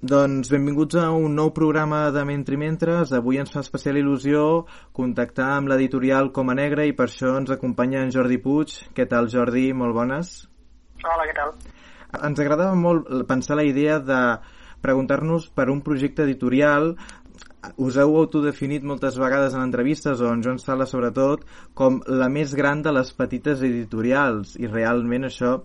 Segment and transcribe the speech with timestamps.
[0.00, 3.10] Doncs benvinguts a un nou programa de Mentri Mentres.
[3.12, 4.44] Avui ens fa especial il·lusió
[4.96, 8.72] contactar amb l'editorial Coma Negra i per això ens acompanya en Jordi Puig.
[8.96, 9.66] Què tal, Jordi?
[9.76, 10.30] Molt bones.
[11.04, 11.52] Hola, què tal?
[12.16, 14.22] Ens agradava molt pensar la idea de
[14.80, 16.94] preguntar-nos per un projecte editorial
[17.76, 21.44] us heu autodefinit moltes vegades en entrevistes o en Joan Sala sobretot
[21.76, 25.58] com la més gran de les petites editorials i realment això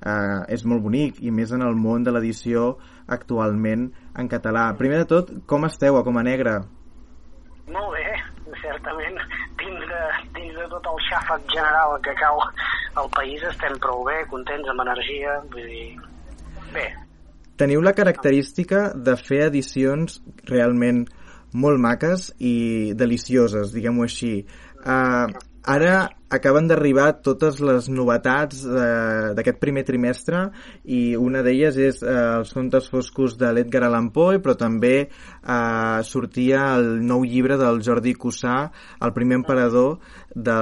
[0.00, 2.76] eh, és molt bonic i més en el món de l'edició
[3.08, 4.70] actualment en català.
[4.78, 6.60] Primer de tot, com esteu a Coma Negra?
[7.70, 8.06] Molt bé,
[8.62, 9.20] certament.
[9.60, 10.02] Dins de,
[10.38, 12.40] dins de tot el xàfec general que cau
[13.00, 15.86] al país estem prou bé, contents, amb energia, vull dir...
[16.74, 16.88] Bé.
[17.60, 21.04] Teniu la característica de fer edicions realment
[21.52, 24.32] molt maques i delicioses, diguem-ho així.
[24.80, 25.28] Uh,
[25.68, 30.46] ara acaben d'arribar totes les novetats eh, d'aquest primer trimestre
[30.86, 35.98] i una d'elles és eh, els contes foscos de l'Edgar Allan Poe però també eh,
[36.06, 38.60] sortia el nou llibre del Jordi Cussà
[39.02, 39.98] el primer emperador
[40.30, 40.56] de,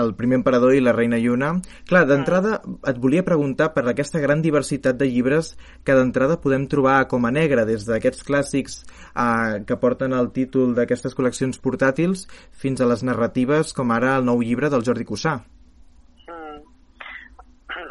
[0.00, 1.52] el primer emperador i la reina Lluna
[1.88, 2.56] clar, d'entrada
[2.88, 5.52] et volia preguntar per aquesta gran diversitat de llibres
[5.84, 8.80] que d'entrada podem trobar a Coma Negra des d'aquests clàssics
[9.12, 12.24] eh, que porten el títol d'aquestes col·leccions portàtils
[12.56, 15.34] fins a les narratives com ara el nou llibre del Jordi Jordi Cussà.
[16.30, 16.62] Mm.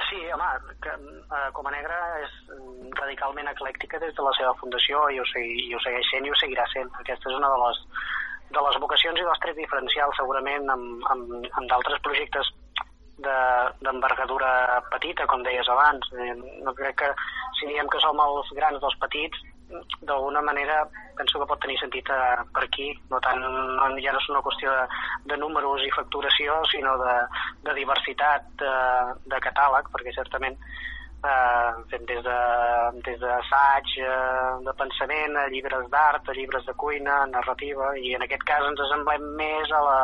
[0.08, 0.94] Sí, home, que,
[1.36, 2.36] uh, com a negra és
[2.96, 6.32] radicalment eclèctica des de la seva fundació i ho, segui, i ho segueix sent i
[6.32, 6.92] ho seguirà sent.
[7.02, 7.82] Aquesta és una de les,
[8.56, 12.54] de les vocacions i dels trets diferencials segurament amb, amb, amb d'altres projectes
[13.24, 16.08] d'envergadura de, petita, com deies abans.
[16.16, 16.32] Eh,
[16.64, 17.12] no crec que
[17.60, 19.44] si diem que som els grans dels petits,
[20.02, 20.84] d'alguna manera
[21.18, 24.42] penso que pot tenir sentit eh, per aquí, no tant, no, ja no és una
[24.46, 24.88] qüestió de,
[25.32, 27.20] de números i facturació, sinó de,
[27.68, 28.74] de diversitat de,
[29.30, 32.38] de catàleg, perquè certament eh, fem des de
[33.06, 38.26] des d'assaig, eh, de pensament, a llibres d'art, a llibres de cuina, narrativa, i en
[38.26, 40.00] aquest cas ens assemblem més a la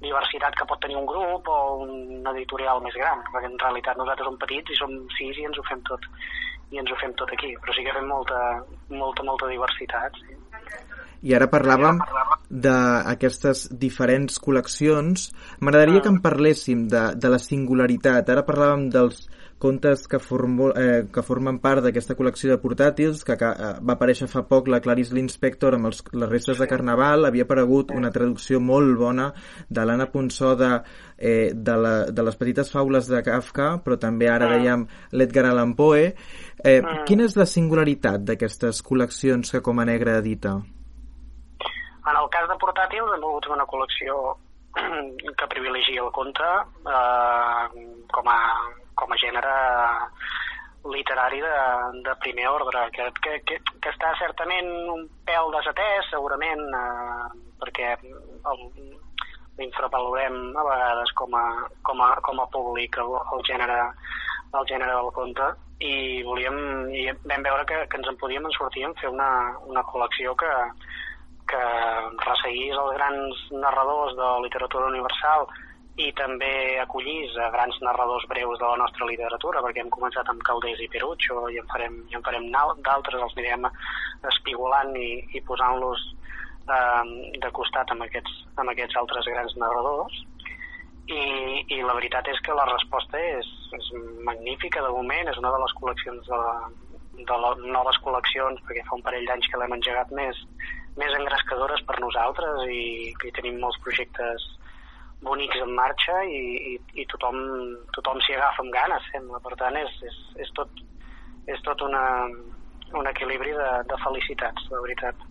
[0.00, 4.30] diversitat que pot tenir un grup o un editorial més gran, perquè en realitat nosaltres
[4.30, 6.08] som petits i som sis i ens ho fem tot
[6.72, 8.40] i ens ho fem tot aquí, però sí que fem molta,
[8.88, 10.16] molta, molta diversitat.
[10.22, 10.38] Sí.
[11.24, 12.00] I ara parlàvem
[12.50, 15.30] d'aquestes diferents col·leccions.
[15.60, 18.28] M'agradaria que en parléssim de, de la singularitat.
[18.30, 19.24] Ara parlàvem dels
[19.64, 23.94] contes que, formo, eh, que formen part d'aquesta col·lecció de portàtils, que, que eh, va
[23.96, 28.12] aparèixer fa poc la Clarice Linspector amb els, les restes de Carnaval, havia aparegut una
[28.12, 29.30] traducció molt bona
[29.70, 30.70] de l'Anna Ponsó de,
[31.16, 34.58] eh, de, la, de les petites faules de Kafka, però també ara ah.
[34.58, 36.10] dèiem l'Edgar Allan Poe.
[36.60, 37.00] Eh, ah.
[37.08, 40.58] Quina és la singularitat d'aquestes col·leccions que com a Negra edita?
[42.04, 44.36] En el cas de portàtils hem volgut una col·lecció
[45.38, 46.48] que privilegia el conte
[46.94, 48.40] eh, com a
[48.94, 49.54] com a gènere
[50.84, 51.56] literari de,
[52.04, 57.28] de primer ordre, que, que, que, que està certament un pèl desatès, segurament, eh,
[57.62, 57.94] perquè
[59.58, 61.46] l'infravalorem a vegades com a,
[61.88, 63.78] com a, com a públic el, el, gènere,
[64.52, 65.52] el gènere del conte
[65.84, 65.94] i
[66.26, 66.58] volíem
[66.94, 69.30] i vam veure que, que ens en podíem sortir en fer una,
[69.70, 70.52] una col·lecció que,
[71.50, 71.64] que
[72.24, 75.46] resseguís els grans narradors de literatura universal
[75.96, 80.42] i també acollís a grans narradors breus de la nostra literatura, perquè hem començat amb
[80.46, 83.68] Caldés i Perucho i en farem, i en farem d'altres, els anirem
[84.32, 86.02] espigolant i, i posant-los
[86.66, 87.02] eh,
[87.44, 90.22] de costat amb aquests, amb aquests altres grans narradors.
[91.04, 91.22] I,
[91.76, 93.90] I la veritat és que la resposta és, és
[94.26, 96.42] magnífica de moment, és una de les col·leccions de,
[97.28, 100.40] de les noves col·leccions, perquè fa un parell d'anys que l'hem engegat més,
[101.00, 104.44] més engrescadores per nosaltres i, i tenim molts projectes
[105.24, 106.40] bonics en marxa i,
[106.72, 107.38] i, i tothom,
[107.96, 109.40] tothom s'hi agafa amb ganes, sembla.
[109.44, 110.82] Per tant, és, és, és tot,
[111.50, 112.02] és tot una,
[112.94, 115.30] un equilibri de, de felicitats, la veritat.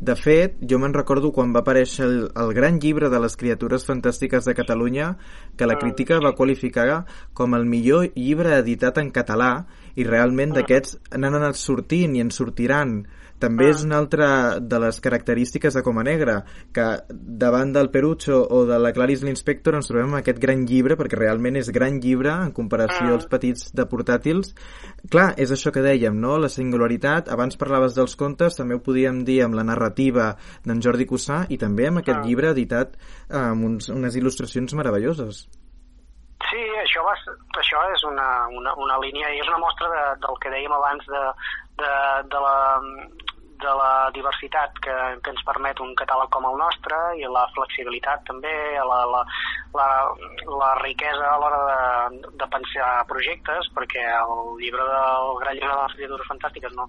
[0.00, 3.84] De fet, jo me'n recordo quan va aparèixer el, el gran llibre de les criatures
[3.84, 5.10] fantàstiques de Catalunya,
[5.60, 5.80] que la ah.
[5.82, 7.02] crítica va qualificar
[7.36, 9.50] com el millor llibre editat en català,
[10.00, 10.60] i realment ah.
[10.60, 13.02] d'aquests n'han anat sortint i en sortiran
[13.40, 13.74] també ah.
[13.74, 14.28] és una altra
[14.60, 16.40] de les característiques de Coma Negra,
[16.76, 21.18] que davant del Perucho o de la Clarice Linspector ens trobem aquest gran llibre, perquè
[21.18, 23.14] realment és gran llibre en comparació ah.
[23.18, 24.54] als petits de portàtils.
[25.10, 26.36] Clar, és això que dèiem, no?
[26.40, 30.34] La singularitat, abans parlaves dels contes, també ho podíem dir amb la narrativa
[30.66, 32.26] d'en Jordi Cussà i també amb aquest ah.
[32.26, 32.94] llibre editat
[33.30, 35.46] amb uns, unes il·lustracions meravelloses.
[36.48, 37.12] Sí, això, va,
[37.60, 38.26] això és una,
[38.56, 41.24] una, una línia i és una mostra de, del que dèiem abans de,
[41.82, 41.92] de,
[42.32, 42.54] de, la,
[43.62, 48.24] de la diversitat que, que ens permet un catàleg com el nostre i la flexibilitat
[48.28, 48.54] també,
[48.90, 49.24] la, la,
[49.78, 49.88] la,
[50.62, 55.82] la riquesa a l'hora de, de pensar projectes, perquè el llibre del Gran Llibre de
[55.82, 56.88] les Criatures Fantàstiques no,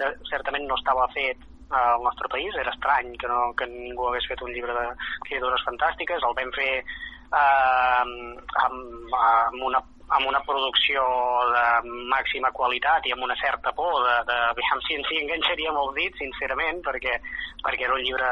[0.00, 4.26] de, certament no estava fet al nostre país, era estrany que, no, que ningú hagués
[4.30, 4.86] fet un llibre de
[5.26, 8.02] criatures fantàstiques, el vam fer eh,
[8.64, 9.82] amb, amb una
[10.16, 11.02] amb una producció
[11.52, 11.64] de
[12.08, 15.94] màxima qualitat i amb una certa por de, de aviam si ens hi enganxaria molt
[15.98, 17.18] dit, sincerament, perquè,
[17.64, 18.30] perquè era un llibre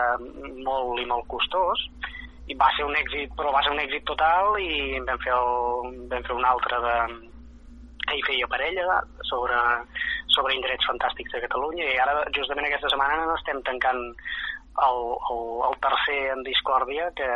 [0.64, 1.84] molt i molt costós
[2.46, 5.96] i va ser un èxit, però va ser un èxit total i vam fer, el,
[6.12, 6.96] vam fer un altre de,
[8.06, 9.58] que hi feia parella sobre,
[10.34, 14.04] sobre indrets fantàstics de Catalunya i ara justament aquesta setmana estem tancant
[14.86, 15.00] el,
[15.32, 17.30] el, el tercer en Discòrdia que,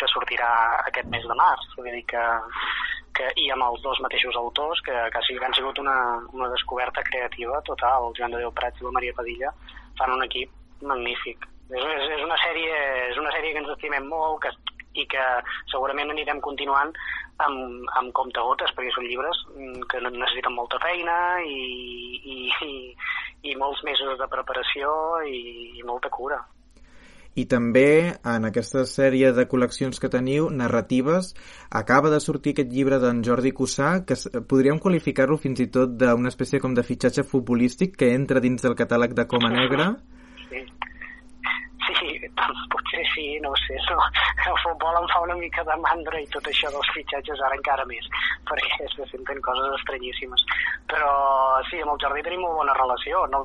[0.00, 0.50] que sortirà
[0.88, 1.66] aquest mes de març.
[1.76, 2.24] Vull dir que,
[3.16, 5.96] que, i amb els dos mateixos autors, que, que que han sigut una,
[6.32, 8.08] una descoberta creativa total.
[8.08, 9.52] El Joan de Déu Prats i la Maria Padilla
[9.98, 10.50] fan un equip
[10.82, 11.46] magnífic.
[11.70, 12.76] És, és, és, una sèrie,
[13.10, 14.52] és una sèrie que ens estimem molt que,
[14.98, 15.24] i que
[15.70, 16.92] segurament anirem continuant
[17.44, 19.44] amb, amb comptagotes, perquè són llibres
[19.90, 21.16] que necessiten molta feina
[21.46, 21.60] i,
[22.34, 22.72] i, i,
[23.52, 24.90] i molts mesos de preparació
[25.26, 26.40] i, i molta cura
[27.38, 31.32] i també en aquesta sèrie de col·leccions que teniu, narratives,
[31.70, 34.18] acaba de sortir aquest llibre d'en Jordi Cussà, que
[34.50, 38.74] podríem qualificar-lo fins i tot d'una espècie com de fitxatge futbolístic que entra dins del
[38.78, 39.92] catàleg de Coma Negra.
[40.48, 40.66] Sí.
[41.90, 43.96] Sí, doncs potser sí, no sé, no.
[44.46, 47.86] el futbol em fa una mica de mandra i tot això dels fitxatges ara encara
[47.88, 48.06] més,
[48.46, 50.44] perquè se senten coses estranyíssimes.
[50.92, 51.10] Però
[51.70, 53.42] sí, amb el Jordi tenim molt bona relació, no,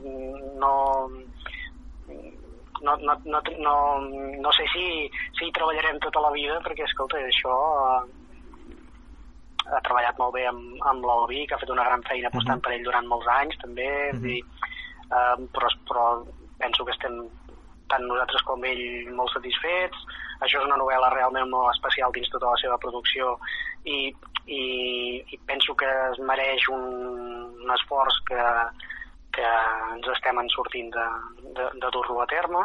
[0.62, 0.74] no,
[2.86, 3.76] no, no, no, no,
[4.46, 4.86] no sé si,
[5.38, 7.56] si hi treballarem tota la vida, perquè, escolta, això
[7.90, 8.02] eh,
[9.74, 12.62] ha treballat molt bé amb, amb l'Albi, que ha fet una gran feina apostant uh
[12.62, 12.68] -huh.
[12.68, 14.22] per ell durant molts anys, també, uh -huh.
[14.28, 14.40] dir,
[15.18, 16.06] eh, però, però
[16.60, 17.26] penso que estem
[17.92, 18.86] tant nosaltres com ell
[19.16, 19.98] molt satisfets.
[20.44, 23.38] Això és una novel·la realment molt especial dins tota la seva producció
[23.84, 24.14] i,
[24.46, 24.64] i,
[25.32, 26.84] i penso que es mereix un,
[27.64, 28.42] un esforç que,
[29.36, 29.48] que
[29.96, 31.08] ens estem en sortint de,
[31.58, 32.64] de, de dur-lo a terme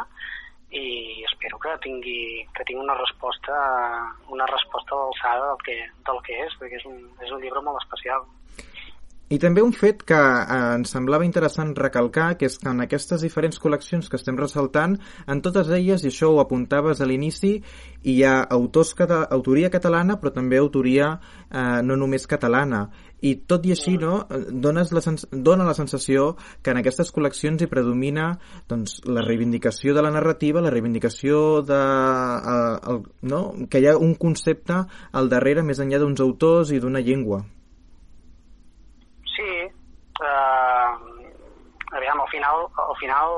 [0.71, 3.55] i espero que tingui, que tingui una resposta
[4.31, 5.77] una resposta d'alçada del, que,
[6.07, 8.23] del que és, perquè és un, és un llibre molt especial.
[9.31, 13.21] I també un fet que eh, ens semblava interessant recalcar, que és que en aquestes
[13.23, 17.53] diferents col·leccions que estem ressaltant, en totes elles, i això ho apuntaves a l'inici,
[18.03, 22.89] hi ha autors cata autoria catalana, però també autoria eh, no només catalana.
[23.23, 24.25] I tot i així, no,
[24.65, 28.33] dones la dona la sensació que en aquestes col·leccions hi predomina
[28.67, 31.79] doncs, la reivindicació de la narrativa, la reivindicació de...
[31.79, 33.01] Eh, el,
[33.31, 33.41] no?
[33.71, 34.83] que hi ha un concepte
[35.15, 37.45] al darrere més enllà d'uns autors i d'una llengua
[40.21, 40.89] eh,
[41.91, 43.37] aviam, al final, al final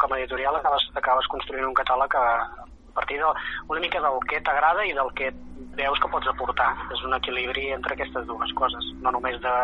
[0.00, 2.26] com a editorial acabes, acabes construint un catàleg a,
[2.64, 3.30] a partir de,
[3.68, 5.30] una mica del que t'agrada i del que
[5.78, 6.72] veus que pots aportar.
[6.92, 9.56] És un equilibri entre aquestes dues coses, no només de,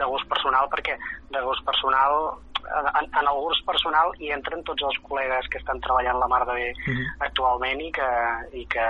[0.00, 0.98] de gust personal, perquè
[1.30, 2.34] de gust personal
[2.64, 6.42] en, en el gust personal hi entren tots els col·legues que estan treballant la mar
[6.48, 7.06] de bé uh -huh.
[7.26, 8.10] actualment i que,
[8.52, 8.86] i que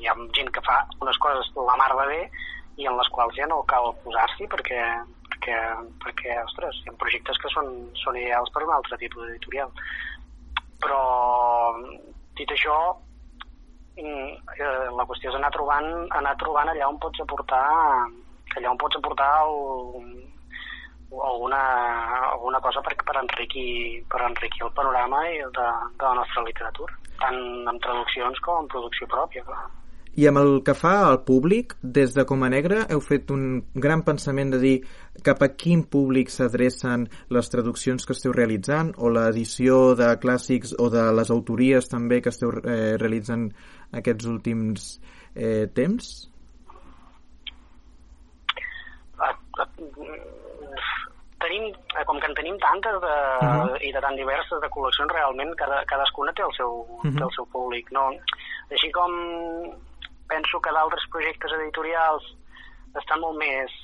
[0.00, 2.22] hi ha gent que fa unes coses la mar de bé
[2.76, 4.80] i en les quals ja no cal posar-s'hi perquè,
[5.42, 5.58] perquè,
[6.02, 9.70] perquè ostres, hi ha projectes que són, són ideals per un altre tipus d'editorial.
[10.82, 11.02] Però,
[12.38, 12.96] dit això,
[13.96, 17.66] mm, eh, la qüestió és anar trobant, anar trobant allà on pots aportar
[18.56, 20.28] allà on pots aportar el,
[21.10, 21.60] alguna,
[22.30, 27.68] alguna cosa per, per, enriquir, per enriquir el panorama de, de la nostra literatura, tant
[27.68, 29.44] en traduccions com en producció pròpia.
[29.44, 29.81] Clar.
[30.12, 34.02] I amb el que fa al públic, des de Coma Negra heu fet un gran
[34.04, 34.74] pensament de dir
[35.24, 40.90] cap a quin públic s'adrecen les traduccions que esteu realitzant o l'edició de clàssics o
[40.92, 43.48] de les autories també que esteu eh, realitzant
[44.02, 44.92] aquests últims
[45.34, 46.12] eh, temps?
[51.42, 53.78] tenim, eh, com que en tenim tantes de, uh -huh.
[53.80, 57.16] i de tan diverses de col·leccions, realment cada, cadascuna té el seu, uh -huh.
[57.18, 57.90] té el seu públic.
[57.92, 58.10] No?
[58.70, 59.10] Així com
[60.32, 62.28] penso que d'altres projectes editorials
[63.00, 63.74] estan molt més,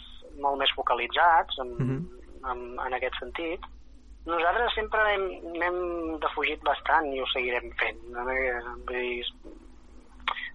[0.43, 1.99] molt més focalitzats en, mhm.
[1.99, 2.51] -huh.
[2.53, 3.61] en, en aquest sentit.
[4.29, 5.01] Nosaltres sempre
[5.61, 5.79] n'hem
[6.21, 8.01] defugit bastant i ho seguirem fent.
[8.13, 9.25] Vull dir,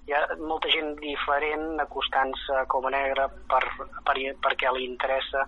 [0.06, 3.64] hi ha molta gent diferent acostant-se com a negre per,
[4.08, 5.48] per, perquè li interessa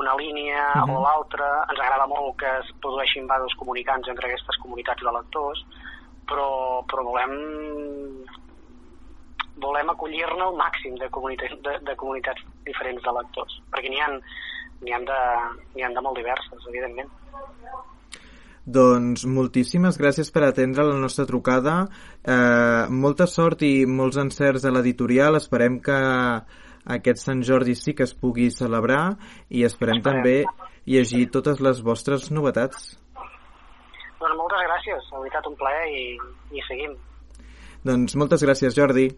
[0.00, 0.92] una línia uh -huh.
[0.92, 1.02] o mhm.
[1.04, 1.48] l'altra.
[1.70, 5.66] Ens agrada molt que es produeixin vasos comunicants entre aquestes comunitats de lectors,
[6.28, 6.48] però,
[6.88, 7.32] però volem
[9.62, 14.10] volem acollir-ne el màxim de, comunitats, de, de comunitats diferents de lectors, perquè n'hi ha,
[14.82, 15.20] n'hi ha, de,
[15.84, 17.10] ha de molt diverses, evidentment.
[18.68, 21.86] Doncs moltíssimes gràcies per atendre la nostra trucada.
[22.20, 25.38] Eh, molta sort i molts encerts a l'editorial.
[25.40, 25.96] Esperem que
[26.96, 29.16] aquest Sant Jordi sí que es pugui celebrar
[29.48, 30.20] i esperem, esperem.
[30.20, 32.98] també llegir totes les vostres novetats.
[34.18, 36.04] Bueno, moltes gràcies, ha veritat un plaer i,
[36.52, 36.96] i seguim.
[37.88, 39.08] Doncs moltes gràcies, Jordi.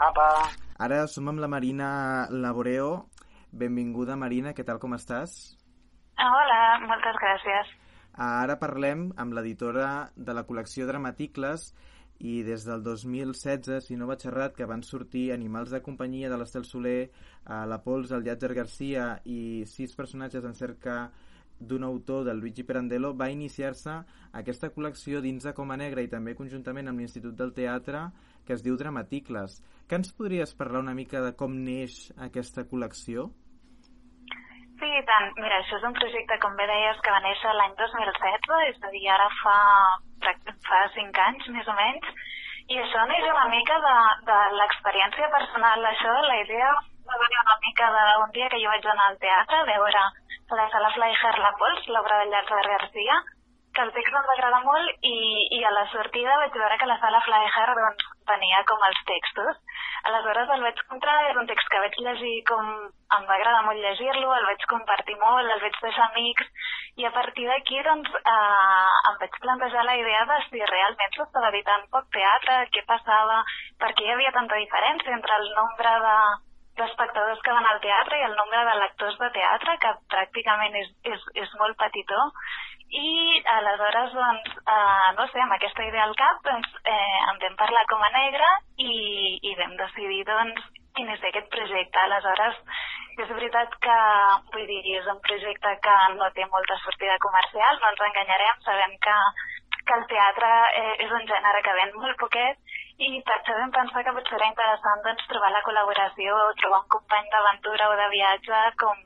[0.00, 0.50] Apa.
[0.82, 3.06] Ara som amb la Marina Laboreo.
[3.54, 5.54] Benvinguda, Marina, què tal, com estàs?
[6.18, 7.70] Hola, moltes gràcies.
[8.14, 11.72] Ara parlem amb l'editora de la col·lecció Dramaticles
[12.18, 16.38] i des del 2016, si no vaig errat, que van sortir Animals de companyia de
[16.38, 17.10] l'Estel Soler,
[17.46, 20.98] a La Pols, el Llàtzer Garcia i sis personatges en cerca
[21.60, 24.00] d'un autor, del Luigi Pirandello, va iniciar-se
[24.40, 28.08] aquesta col·lecció dins de Coma Negra i també conjuntament amb l'Institut del Teatre,
[28.46, 29.60] que es diu Dramaticles.
[29.88, 33.30] Que ens podries parlar una mica de com neix aquesta col·lecció?
[34.80, 35.30] Sí, tant.
[35.38, 38.90] Mira, això és un projecte, com bé deies, que va néixer l'any 2016, és a
[38.94, 39.58] dir, ara fa,
[40.66, 42.10] fa 5 anys, més o menys,
[42.72, 43.94] i això neix una mica de,
[44.28, 45.86] de l'experiència personal.
[45.92, 46.72] Això, la idea
[47.08, 50.04] va venir una mica d'un dia que jo vaig anar al teatre a veure
[50.54, 53.16] la sala Flyher La Pols, l'obra de Llàtzer Garcia,
[53.74, 55.14] que el text em va agradar molt i,
[55.56, 59.58] i a la sortida vaig veure que la sala Flyher doncs, venia com els textos.
[60.10, 62.70] Aleshores el vaig comprar, és un text que vaig llegir com
[63.18, 66.70] em va agradar molt llegir-lo, el vaig compartir molt, el vaig deixar amics
[67.02, 71.50] i a partir d'aquí doncs, eh, em vaig plantejar la idea de si realment s'estava
[71.50, 73.42] editant poc teatre, què passava,
[73.82, 76.18] per què hi havia tanta diferència entre el nombre de,
[76.78, 80.92] d'espectadors que van al teatre i el nombre de lectors de teatre, que pràcticament és,
[81.14, 82.20] és, és molt petitó.
[82.94, 87.56] I aleshores, doncs, eh, no sé, amb aquesta idea al cap, doncs, eh, en vam
[87.62, 88.94] parlar com a negra i,
[89.42, 90.68] i vam decidir, doncs,
[91.02, 91.98] és aquest projecte.
[92.04, 92.60] Aleshores,
[93.18, 93.98] és veritat que,
[94.54, 98.96] vull dir, és un projecte que no té molta sortida comercial, no ens enganyarem, sabem
[99.06, 99.18] que,
[99.86, 100.50] que el teatre
[100.80, 102.74] eh, és un gènere que ven molt poquet
[103.04, 106.90] i per això vam pensar que potser era interessant doncs, trobar la col·laboració, trobar un
[106.94, 109.00] company d'aventura o de viatge com,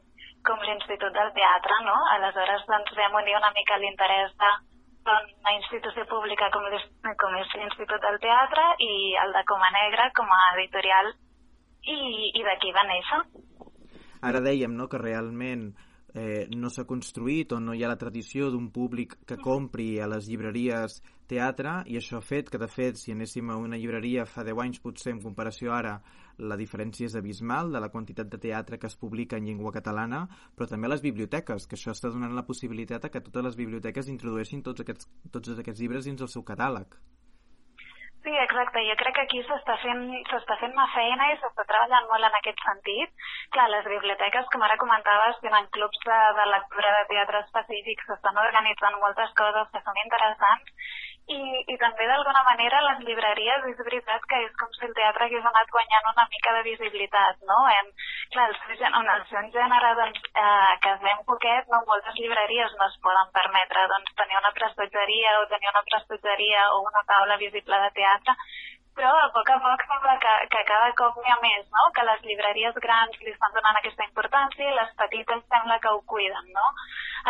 [0.48, 1.96] com l'Institut del Teatre, no?
[2.16, 6.68] Aleshores doncs, vam unir una mica l'interès d'una institució pública com,
[7.24, 8.92] com és l'Institut del Teatre i
[9.24, 11.12] el de Coma Negra com a editorial
[11.88, 12.00] i,
[12.36, 13.22] i d'aquí va néixer.
[14.28, 15.70] Ara dèiem no, que realment
[16.18, 20.08] eh, no s'ha construït o no hi ha la tradició d'un públic que compri a
[20.10, 20.98] les llibreries
[21.30, 24.62] teatre i això ha fet que, de fet, si anéssim a una llibreria fa 10
[24.64, 25.98] anys, potser en comparació ara,
[26.38, 30.24] la diferència és abismal de la quantitat de teatre que es publica en llengua catalana,
[30.56, 33.60] però també a les biblioteques, que això està donant la possibilitat a que totes les
[33.60, 36.98] biblioteques introdueixin tots aquests, tots aquests llibres dins el seu catàleg.
[38.28, 38.80] Sí, exacte.
[38.84, 40.00] Jo crec que aquí s'està fent,
[40.60, 43.22] fent una feina i s'està treballant molt en aquest sentit.
[43.54, 48.40] Clar, les biblioteques, com ara comentaves, tenen clubs de, de lectura de teatre específics, s'estan
[48.42, 50.77] organitzant moltes coses que són interessants
[51.28, 51.40] i,
[51.72, 55.48] i també d'alguna manera les llibreries és veritat que és com si el teatre hagués
[55.50, 57.58] anat guanyant una mica de visibilitat, no?
[57.74, 57.90] En,
[58.34, 62.16] clar, el seu, en el seu gènere doncs, eh, que es ven poquet, no, moltes
[62.20, 67.04] llibreries no es poden permetre doncs, tenir una prestatgeria o tenir una prestatgeria o una
[67.12, 68.36] taula visible de teatre,
[68.98, 71.84] però a poc a poc sembla que, que cada cop n'hi ha més, no?
[71.94, 76.00] que les llibreries grans li estan donant aquesta importància i les petites sembla que ho
[76.12, 76.48] cuiden.
[76.56, 76.64] No?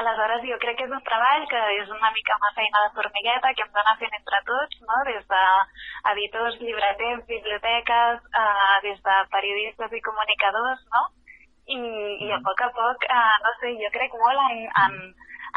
[0.01, 3.53] Aleshores, jo crec que és un treball que és una mica una feina de formigueta
[3.53, 5.01] que hem d'anar fent entre tots, no?
[5.11, 11.05] des d'editors, llibreters, biblioteques, eh, des de periodistes i comunicadors, no?
[11.69, 11.79] I,
[12.25, 14.95] i a poc a poc, eh, no sé, jo crec molt en, en,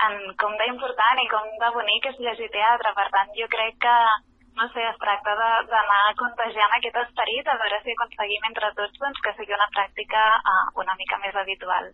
[0.08, 2.91] en com d'important i com de bonic és llegir teatre.
[3.00, 3.96] Per tant, jo crec que,
[4.60, 5.36] no sé, es tracta
[5.72, 10.24] d'anar contagiant aquest esperit a veure si aconseguim entre tots doncs, que sigui una pràctica
[10.38, 11.91] uh, una mica més habitual.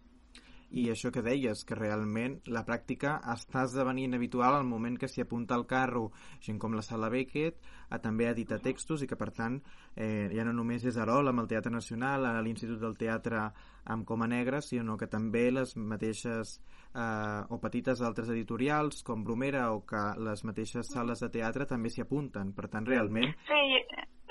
[0.67, 5.23] I això que deies, que realment la pràctica està esdevenint habitual al moment que s'hi
[5.23, 6.09] apunta al carro
[6.43, 9.61] gent com la Sala Beckett a també editar textos i que per tant
[9.95, 13.45] eh, ja no només és Arol amb el Teatre Nacional a l'Institut del Teatre
[13.85, 16.57] amb Coma Negra sinó que també les mateixes
[16.97, 21.93] eh, o petites altres editorials com Bromera o que les mateixes sales de teatre també
[21.93, 23.63] s'hi apunten per tant realment sí,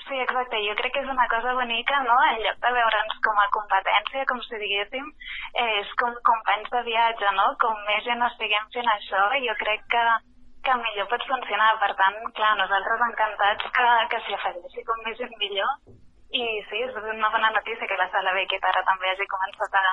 [0.06, 0.58] Sí, exacte.
[0.62, 2.14] Jo crec que és una cosa bonica, no?
[2.30, 5.08] En lloc de veure'ns com a competència, com si diguéssim,
[5.62, 7.46] és com companys de viatge, no?
[7.64, 10.04] Com més gent estiguem fent això, jo crec que,
[10.68, 11.72] que millor pot funcionar.
[11.82, 15.74] Per tant, clar, nosaltres encantats que, que s'hi afegeixi com més gent millor.
[16.36, 19.84] I sí, és una bona notícia que la Sala Beckett ara també hagi començat a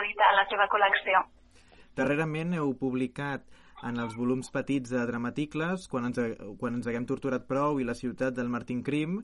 [0.00, 1.26] editar la seva col·lecció.
[1.98, 3.44] Darrerament heu publicat
[3.88, 6.20] en els volums petits de Dramaticles, quan ens,
[6.60, 9.18] quan ens haguem torturat prou i la ciutat del Martin Crim,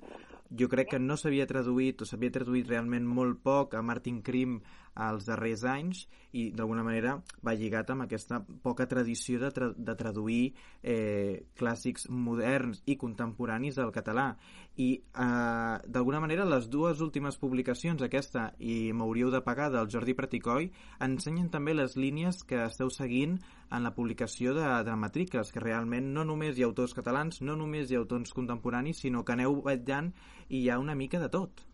[0.50, 4.58] jo crec que no s'havia traduït o s'havia traduït realment molt poc a Martin Krim
[4.98, 9.94] als darrers anys i d'alguna manera va lligat amb aquesta poca tradició de, tra de
[9.96, 14.32] traduir eh, clàssics moderns i contemporanis al català.
[14.76, 20.16] I eh, d'alguna manera les dues últimes publicacions aquesta i M'hauríeu de pagar del Jordi
[20.18, 20.72] Praticoi
[21.04, 23.38] ensenyen també les línies que esteu seguint
[23.70, 27.90] en la publicació de dramatriques que realment no només hi ha autors catalans no només
[27.90, 30.12] hi ha autors contemporanis sinó que aneu vetllant
[30.48, 31.68] i hi ha una mica de tot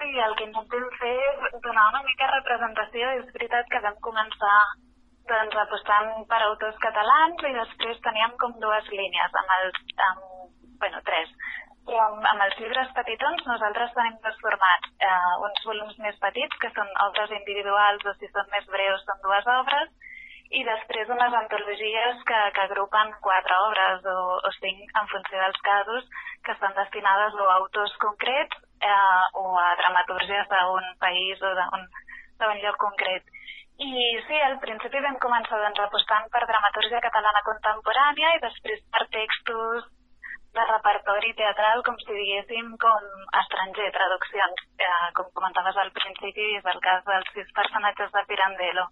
[0.00, 3.10] Sí, el que intentem fer és donar una mica de representació.
[3.20, 4.54] És veritat que vam començar
[5.30, 10.22] doncs, apostant per autors catalans i després teníem com dues línies, amb els, amb,
[10.82, 11.34] bueno, tres.
[11.84, 14.88] Però amb, amb els llibres petitons nosaltres tenim dos formats.
[15.04, 19.20] Eh, uns volums més petits, que són obres individuals o si són més breus són
[19.26, 19.92] dues obres,
[20.50, 24.16] i després unes antologies que, que agrupen quatre obres o,
[24.48, 26.08] o cinc en funció dels casos
[26.44, 32.58] que estan destinades o a autors concrets eh, o a dramatúrgies d'un país o d'un
[32.64, 33.22] lloc concret.
[33.80, 33.92] I
[34.26, 39.86] sí, al principi vam començar doncs, apostant per dramatúrgia catalana contemporània i després per textos
[40.56, 43.06] de repertori teatral, com si diguéssim, com
[43.40, 48.86] estranger, traduccions, eh, com comentaves al principi, és el cas dels sis personatges de Pirandello.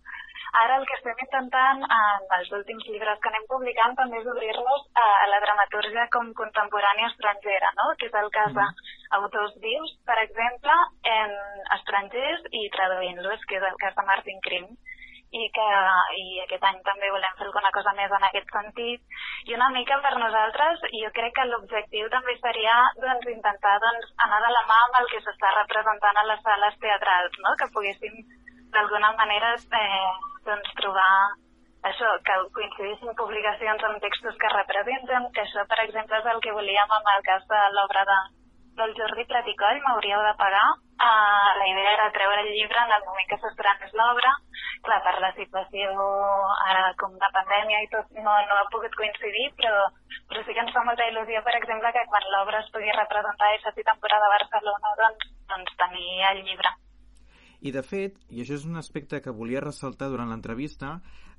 [0.62, 4.86] Ara el que estem intentant en els últims llibres que anem publicant també és obrir-nos
[5.02, 7.90] a, la dramatúrgia com contemporània estrangera, no?
[7.98, 8.86] que és el cas mm.
[9.12, 10.78] d'autors vius, per exemple,
[11.16, 11.34] en
[11.76, 14.70] estrangers i traduint-los, que és el cas de Martin Krim
[15.30, 15.66] i que
[16.16, 19.99] i aquest any també volem fer alguna cosa més en aquest sentit i una mica
[20.04, 24.78] per nosaltres jo crec que l'objectiu també seria doncs, intentar doncs, anar de la mà
[24.87, 27.52] amb el que s'està representant a les sales teatrals, no?
[27.61, 28.25] que poguéssim
[28.73, 30.08] d'alguna manera eh,
[30.49, 31.12] doncs, trobar
[31.87, 36.56] això, que coincidissin publicacions amb textos que representen, que això, per exemple, és el que
[36.56, 38.18] volíem amb el cas de l'obra de,
[38.80, 40.68] del Jordi Platicoll, m'hauríeu de pagar.
[40.98, 44.32] Uh, la idea era treure el llibre en el moment que s'estrenés l'obra.
[44.82, 45.92] Clar, per la situació
[46.64, 49.84] ara com de pandèmia i tot no, no ha pogut coincidir, però,
[50.26, 53.46] però sí que ens fa molta il·lusió, per exemple, que quan l'obra es pugui representar
[53.46, 56.74] a aquesta temporada a Barcelona, doncs, doncs tenir el llibre.
[57.62, 60.96] I de fet, i això és un aspecte que volia ressaltar durant l'entrevista,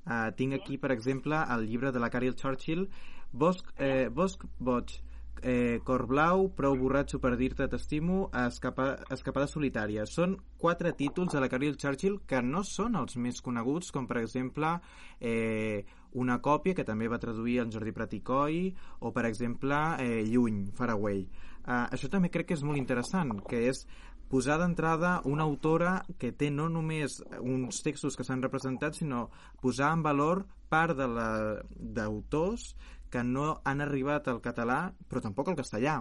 [0.08, 2.88] eh, tinc aquí, per exemple, el llibre de la Carol Churchill,
[3.32, 5.00] Bosc, eh, Bosc Boig,
[5.42, 10.06] eh, Cor Blau, Prou borratxo per dir-te t'estimo, Escapa, Escapada solitària.
[10.06, 14.20] Són quatre títols de la Carol Churchill que no són els més coneguts, com per
[14.22, 14.76] exemple
[15.20, 15.84] eh,
[16.20, 18.62] una còpia que també va traduir el Jordi Praticoi
[19.00, 21.24] o per exemple eh, Lluny, Far Away.
[21.24, 23.84] Eh, això també crec que és molt interessant, que és
[24.30, 29.26] posar d'entrada una autora que té no només uns textos que s'han representat, sinó
[29.60, 32.70] posar en valor part d'autors
[33.12, 36.00] que no han arribat al català, però tampoc al castellà.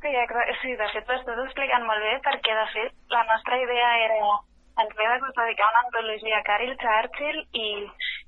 [0.00, 0.12] Sí,
[0.62, 4.20] sí, de fet ho estàs explicant molt bé perquè de fet la nostra idea era
[4.80, 7.68] ens ve de dedicar una antologia a Carol Churchill i,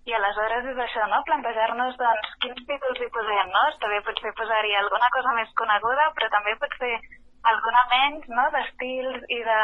[0.09, 1.23] i aleshores és això, no?
[1.29, 3.63] plantejar-nos doncs, quins títols hi posem, no?
[3.73, 6.93] Està bé potser posar-hi alguna cosa més coneguda, però també pot ser
[7.53, 8.45] alguna menys no?
[8.55, 9.61] d'estils i de,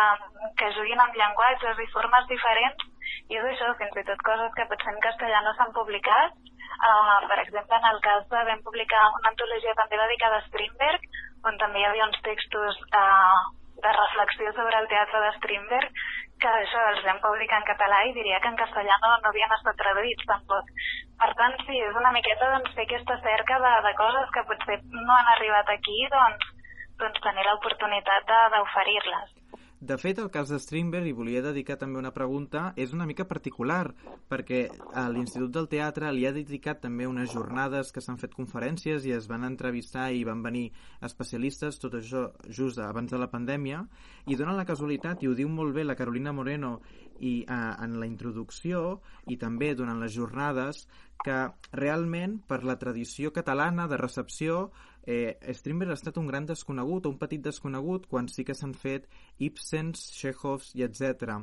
[0.60, 2.86] que juguin amb llenguatges i formes diferents
[3.28, 6.40] i és això, fins i tot coses que potser en castellà no s'han publicat.
[6.78, 11.08] Uh, per exemple, en el cas de vam publicar una antologia també dedicada a Strindberg,
[11.48, 13.40] on també hi havia uns textos uh,
[13.82, 16.04] de reflexió sobre el teatre de Strindberg,
[16.42, 19.54] que això els vam publicar en català i diria que en castellà no, no havien
[19.56, 20.70] estat traduïts tampoc.
[21.18, 24.78] Per tant, sí, és una miqueta doncs, fer aquesta cerca de, de coses que potser
[24.94, 26.54] no han arribat aquí, doncs
[26.98, 29.37] doncs, tenir l'oportunitat d'oferir-les.
[29.80, 33.28] De fet, el cas de Strindberg, i volia dedicar també una pregunta, és una mica
[33.30, 33.92] particular,
[34.26, 39.06] perquè a l'Institut del Teatre li ha dedicat també unes jornades que s'han fet conferències
[39.06, 40.72] i es van entrevistar i van venir
[41.06, 43.84] especialistes, tot això just abans de la pandèmia,
[44.26, 46.80] i dona la casualitat, i ho diu molt bé la Carolina Moreno
[47.20, 48.98] i eh, en la introducció
[49.30, 50.88] i també durant les jornades,
[51.24, 51.38] que
[51.72, 54.68] realment per la tradició catalana de recepció
[55.08, 58.74] eh, Strindberg ha estat un gran desconegut o un petit desconegut quan sí que s'han
[58.76, 61.40] fet Ibsens, Chekhovs i etc.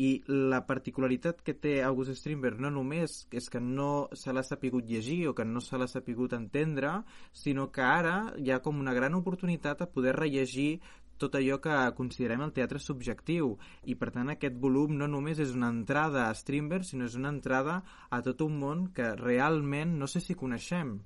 [0.00, 4.88] I la particularitat que té August Strindberg no només és que no se l'ha sapigut
[4.88, 6.94] llegir o que no se l'ha sapigut entendre,
[7.32, 10.80] sinó que ara hi ha com una gran oportunitat a poder rellegir
[11.22, 13.54] tot allò que considerem el teatre subjectiu.
[13.86, 17.32] I per tant aquest volum no només és una entrada a Strindberg sinó és una
[17.34, 17.80] entrada
[18.10, 20.98] a tot un món que realment no sé si coneixem.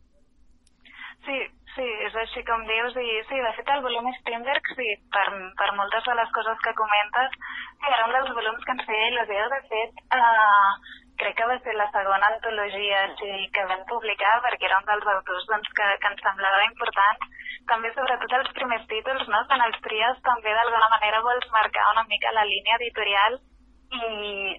[1.27, 1.39] Sí,
[1.77, 5.25] Sí, és així com dius, i sí, de fet el volum Strindberg, sí, per,
[5.61, 9.11] per moltes de les coses que comentes, sí, era un dels volums que ens feia
[9.11, 10.71] il·lusió, de fet, eh,
[11.21, 15.13] crec que va ser la segona antologia sí, que vam publicar, perquè era un dels
[15.17, 17.29] autors doncs, que, que ens semblava important,
[17.71, 19.43] també sobretot els primers títols, no?
[19.51, 24.03] Quan els tries també d'alguna manera vols marcar una mica la línia editorial i,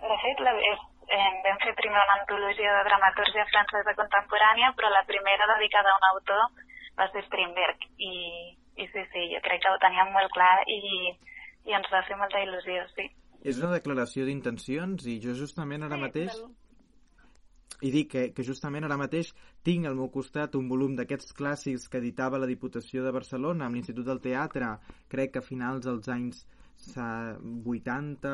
[0.03, 4.91] de fet, la, és, eh, vam fer primer una antologia de dramatúrgia francesa contemporània, però
[4.91, 6.43] la primera dedicada a un autor
[6.99, 8.13] va ser Strindberg i,
[8.75, 11.15] i sí, sí, jo crec que ho teníem molt clar i,
[11.67, 13.09] i ens va fer molta il·lusió, sí.
[13.47, 16.33] És una declaració d'intencions i jo justament ara sí, mateix...
[16.35, 16.66] Però
[17.81, 19.33] i dic que, que justament ara mateix
[19.65, 23.77] tinc al meu costat un volum d'aquests clàssics que editava la Diputació de Barcelona amb
[23.77, 24.71] l'Institut del Teatre,
[25.11, 26.45] crec que a finals dels anys
[26.97, 28.33] 80,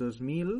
[0.00, 0.52] 2000,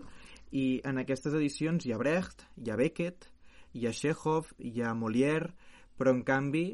[0.52, 3.28] i en aquestes edicions hi ha Brecht, hi ha Beckett,
[3.72, 5.52] hi ha Chekhov, hi ha Molière,
[5.96, 6.66] però en canvi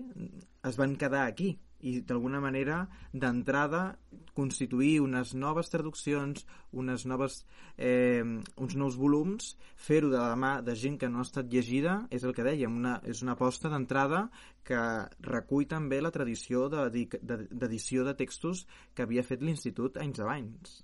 [0.66, 3.98] es van quedar aquí, i d'alguna manera d'entrada
[4.34, 7.40] constituir unes noves traduccions, unes noves,
[7.76, 8.22] eh,
[8.56, 12.24] uns nous volums, fer-ho de la mà de gent que no ha estat llegida, és
[12.24, 14.28] el que dèiem, una, és una aposta d'entrada
[14.64, 14.82] que
[15.24, 20.78] recull també la tradició d'edició de, de, de textos que havia fet l'Institut anys abans.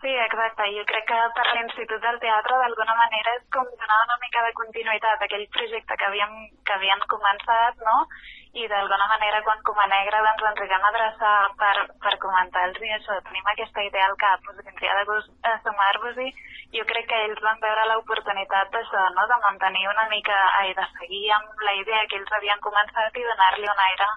[0.00, 0.64] Sí, exacte.
[0.76, 4.52] Jo crec que per l'Institut del Teatre d'alguna manera és com donar una mica de
[4.58, 6.34] continuïtat a aquell projecte que havíem,
[6.68, 7.96] que havien començat, no?
[8.56, 13.18] I d'alguna manera quan Coma Negra doncs, ens vam adreçar per, per comentar-los i això,
[13.26, 16.30] tenim aquesta idea al cap, us vindria de gust a sumar-vos-hi.
[16.76, 19.26] Jo crec que ells van veure l'oportunitat d'això, no?
[19.32, 23.28] De mantenir una mica, ai, de seguir amb la idea que ells havien començat i
[23.28, 24.10] donar-li un aire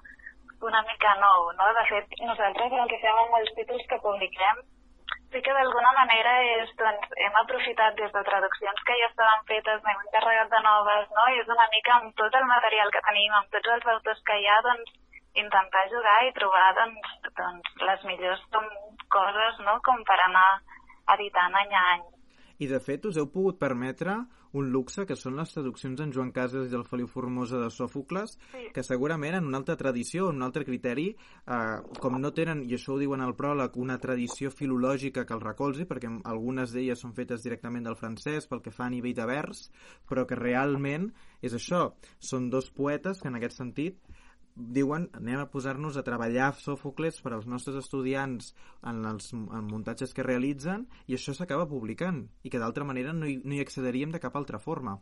[0.71, 1.71] una mica nou, no?
[1.75, 4.63] De fet, nosaltres el que fem amb els títols que publiquem
[5.32, 9.84] sí que d'alguna manera és, doncs, hem aprofitat des de traduccions que ja estaven fetes,
[9.86, 11.28] n'hem encarregat de noves, no?
[11.34, 14.39] I és una mica amb tot el material que tenim, amb tots els autors que
[14.39, 14.96] hi ha, doncs,
[15.44, 18.65] intentar jugar i trobar, doncs, doncs les millors com,
[19.13, 20.50] coses, no?, com per anar
[21.15, 22.06] editant any a any.
[22.60, 24.18] I, de fet, us heu pogut permetre
[24.54, 28.36] un luxe que són les traduccions en Joan Casas i el Feliu Formosa de Sòfocles,
[28.52, 28.64] sí.
[28.74, 31.60] que segurament en una altra tradició, en un altre criteri, eh,
[32.02, 35.86] com no tenen, i això ho diuen al pròleg, una tradició filològica que el recolzi,
[35.90, 39.68] perquè algunes d'elles són fetes directament del francès pel que fa a nivell de vers,
[40.10, 44.02] però que realment és això, són dos poetes que en aquest sentit
[44.60, 48.52] diuen anem a posar-nos a treballar Sòfocles per als nostres estudiants
[48.91, 53.30] en els en muntatges que realitzen i això s'acaba publicant i que d'altra manera no
[53.30, 54.98] hi, no hi accediríem de cap altra forma.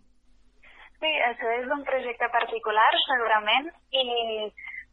[1.02, 4.06] Sí, això és un projecte particular segurament i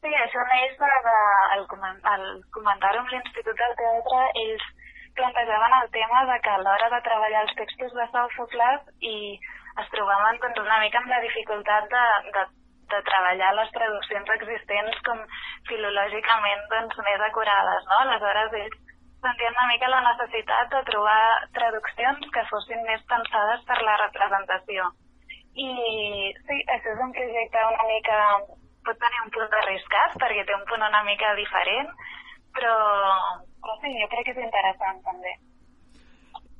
[0.00, 1.18] sí, això neix de, de,
[1.56, 1.68] el,
[2.14, 4.66] el comentar amb l'Institut del Teatre ells
[5.14, 9.16] plantejaven el tema de que a l'hora de treballar els textos de Sòfocles i
[9.82, 12.44] es trobaven doncs, una mica amb la dificultat de, de
[12.94, 15.20] de treballar les traduccions existents com
[15.70, 18.00] filològicament doncs, més acurades, no?
[18.06, 18.80] Aleshores ells
[19.24, 21.22] sentien una mica la necessitat de trobar
[21.56, 24.90] traduccions que fossin més pensades per la representació.
[25.54, 25.70] I
[26.44, 28.20] sí, això és un projecte una mica...
[28.84, 31.86] pot tenir un punt arriscat perquè té un punt una mica diferent,
[32.56, 32.74] però,
[33.64, 35.32] però sí, jo crec que és interessant també.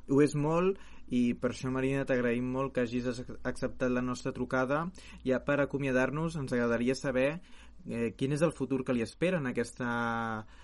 [0.09, 0.79] Ho és molt
[1.13, 3.07] i per això Marina t'agraïm molt que hagis
[3.43, 4.87] acceptat la nostra trucada
[5.25, 7.41] ja per acomiadar-nos ens agradaria saber
[7.85, 9.89] eh, quin és el futur que li espera en aquesta,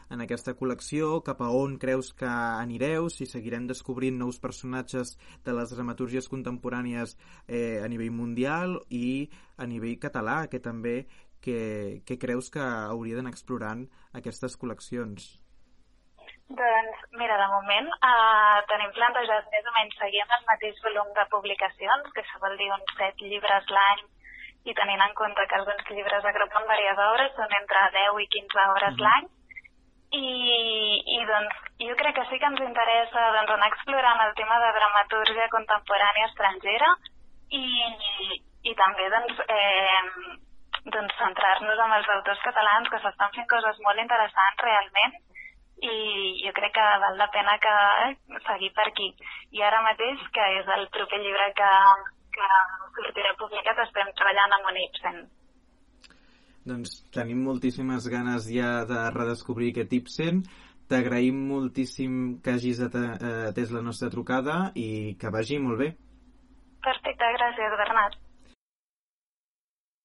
[0.10, 5.56] en aquesta col·lecció, cap a on creus que anireu, si seguirem descobrint nous personatges de
[5.56, 11.06] les dramatúrgies contemporànies eh, a nivell mundial i a nivell català, que també
[11.42, 15.41] que, que creus que hauria d'anar explorant aquestes col·leccions.
[16.52, 21.12] Doncs, mira, de moment uh, tenim plantejat més o menys seguir amb el mateix volum
[21.16, 24.02] de publicacions, que això vol dir uns set llibres l'any,
[24.68, 28.66] i tenint en compte que alguns llibres agrupen diverses obres, són entre 10 i 15
[28.74, 29.06] obres mm -hmm.
[29.06, 29.30] l'any,
[30.12, 30.28] i,
[31.16, 31.56] i doncs
[31.88, 36.28] jo crec que sí que ens interessa doncs, anar explorant el tema de dramatúrgia contemporània
[36.28, 36.90] estrangera
[37.62, 37.64] i,
[38.64, 40.02] i també doncs, eh,
[40.96, 45.16] doncs centrar-nos en els autors catalans que s'estan fent coses molt interessants realment
[45.82, 45.94] i
[46.46, 47.74] jo crec que val la pena que
[48.06, 49.10] eh, seguir per aquí.
[49.58, 51.70] I ara mateix, que és el proper llibre que,
[52.38, 52.50] que
[53.00, 55.22] sortirà publicat, estem treballant amb un Ibsen.
[56.70, 60.44] Doncs tenim moltíssimes ganes ja de redescobrir aquest Ibsen.
[60.92, 65.94] T'agraïm moltíssim que hagis atès la nostra trucada i que vagi molt bé.
[66.86, 68.21] Perfecte, gràcies, Bernat.